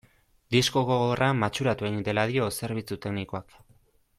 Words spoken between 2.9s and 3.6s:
teknikoak.